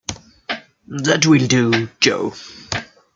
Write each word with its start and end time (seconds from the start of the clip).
That 0.87 1.27
will 1.27 1.45
do, 1.45 1.87
Jo. 1.99 2.33